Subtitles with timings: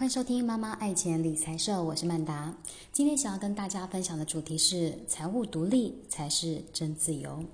[0.00, 2.56] 欢迎收听妈妈爱钱理财社，我是曼达。
[2.90, 7.44] 今天想要跟大家分享的主题是财务独立才是真自由。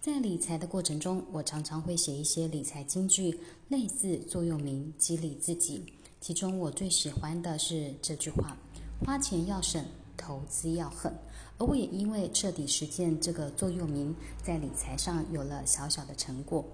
[0.00, 5.86] 在理财的过程中，我常常会写一些理财金句，类似座右铭，激励自己。
[6.20, 8.56] 其中我最喜欢的是这句话：
[9.04, 9.84] 花钱要省，
[10.16, 11.12] 投资要狠。
[11.58, 16.64] 而我也因为彻底实践这个座右铭，在理财上有了小小的成果。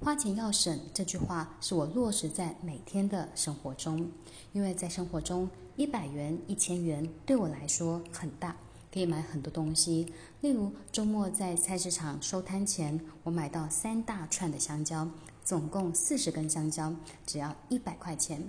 [0.00, 4.10] 花钱要省这句话是我落实在每天的生活中，
[4.52, 8.54] 因为在生活中，一百元、一千元对我来说很大，
[8.92, 10.12] 可以买很多东西。
[10.42, 15.08] 例如周末在菜市场收摊前，我买到三大串的香蕉，
[15.42, 18.42] 总共四十根香蕉，只要一百块钱。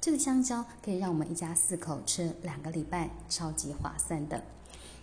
[0.00, 4.42] 这个香蕉可以让我们一家四口吃两个礼拜，超级划算的。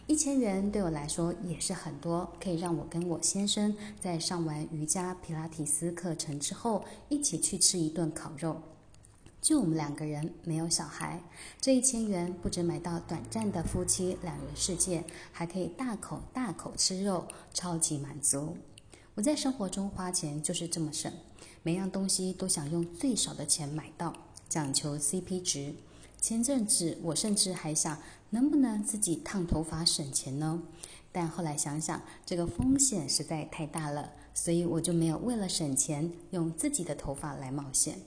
[0.10, 8.60] 一千元对我来说也是很多，可以让我跟我先生在上完瑜伽、皮拉提斯课程之后，一起去吃一顿烤肉。
[9.40, 11.22] 就我们两个人，没有小孩，
[11.62, 18.58] 这一千元不止买到短暂的夫妻两人世界，还可以大口大口吃肉，超级满足。
[19.14, 21.14] 我在生活中花钱就是这么省，
[21.62, 24.12] 每样东西都想用最少的钱买到，
[24.50, 25.76] 讲求 CP 值。
[26.22, 27.98] 前阵子我甚至还想，
[28.32, 30.62] 能不能自己烫头发省钱呢？
[31.12, 38.00] 但后来想想，这个风险实在太大了，所以我就没有为了省钱用自己的头发来冒险。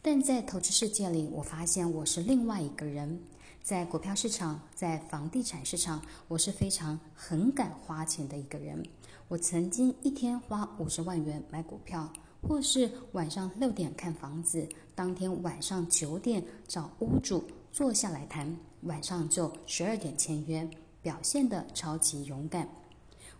[0.00, 3.20] 但在投资世界里，我发现我是另外一个人。
[3.62, 8.86] 在股票市场，在房地产市场，我是非常很敢花钱的一个人。
[9.28, 12.12] 我曾经一天花五十万元买股票。
[12.46, 20.68] 或是晚上六点看房子，当天晚上九点找屋主坐下来谈，晚上就十二点签约，
[21.02, 22.68] 表现的超级勇敢。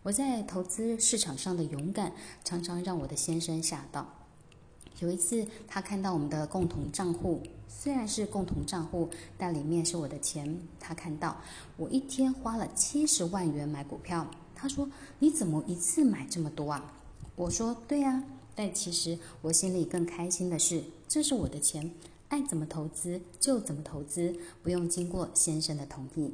[0.03, 2.13] 我在投资市场上的勇敢，
[2.45, 4.07] 常常让我的先生吓到。
[5.01, 10.59] 有一次，他看到我们的共同账户，虽然是共同账户，但里面是我的钱。
[10.79, 11.37] 他看到
[11.77, 14.89] 我一天花了七十万元买股票，他说
[15.19, 16.93] ：“你怎么一次买这么多啊？”
[17.37, 18.23] 我说：“对呀。”
[18.55, 21.91] 但其实我心里更开心的是，这是我的钱，
[22.29, 26.33] 爱怎么投资就怎么投资，不用经过先生的同意。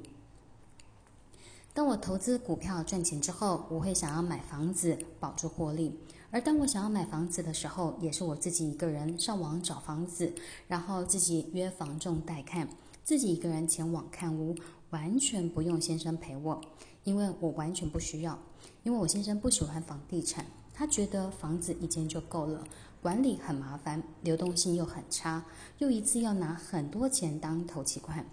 [1.72, 5.92] 当我投资股票赚钱之后，我会想要买房子保住获利；
[6.30, 10.34] 而当我想要买房子的时候，也是我自己一个人上网找房子，
[10.66, 12.68] 然后自己约房仲带看，
[13.04, 14.54] 自己一个人前往看屋，
[14.90, 16.60] 完全不用先生陪我，
[17.04, 18.38] 因为我完全不需要，
[18.82, 20.44] 因为我先生不喜欢房地产。
[20.80, 22.64] 他觉得房子一间就够了，
[23.02, 25.44] 管理很麻烦，流动性又很差，
[25.76, 28.24] 又一次要拿很多钱当头期款，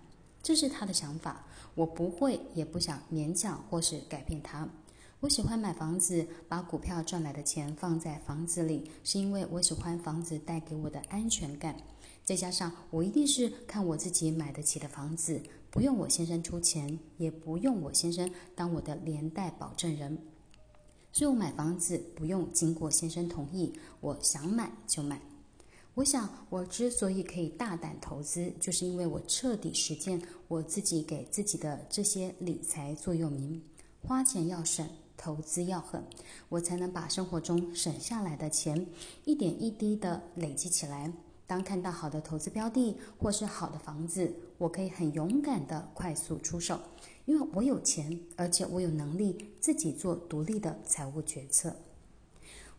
[0.41, 1.43] 这是他的想法。
[1.75, 4.65] 我不会，也不想勉强或是改变他。
[5.19, 11.75] 我喜欢买房子，把股票赚来的钱放在房子里，是因为我喜欢房子带给我的安全感。
[12.23, 20.17] 再加上我一定是看我自己买得起的房子，不用我先生出钱，也不用我先生当我的连带保证人。
[21.11, 25.19] 所以我买房子不用经过先生同意，我想买就买。
[25.95, 33.59] 我想我之所以可以大胆投资，就是因为我彻底实践我自己给自己的这些理财座右铭：
[34.03, 34.87] 花钱要省，
[35.17, 36.03] 投资要狠，
[36.49, 38.85] 我才能把生活中省下来的钱
[39.25, 41.11] 一点一滴的累积起来。
[41.47, 46.79] 当看到好的投资标的或是好的房子，我可以很勇敢的快速出手。
[47.27, 51.75] 因为我有钱，而且我有能力自己做独立的财务决策。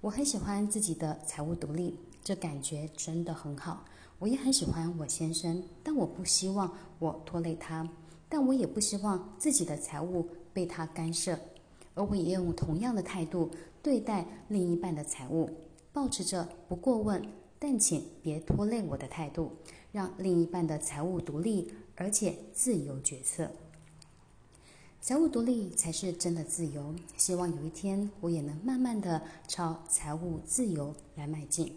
[0.00, 3.84] 我很喜欢自己的财务独立，这感觉真的很好。
[4.18, 7.86] 我也很喜欢我先生，但我不希望我拖累他，
[8.26, 11.38] 但我也不希望自己的财务被他干涉。
[11.94, 13.50] 而我也用同样的态度
[13.82, 15.50] 对待另一半的财务，
[15.92, 17.22] 保持着不过问，
[17.58, 19.52] 但请别拖累我的态度，
[19.92, 23.50] 让另一半的财务独立，而且自由决策。
[25.08, 26.94] 财务独立才是真的自由。
[27.16, 31.74] 希望有一天我也能慢慢的朝财务自由来迈进。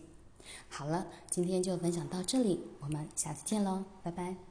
[0.68, 4.51] 好了，今天就分享到这里，我们下次见喽，拜拜。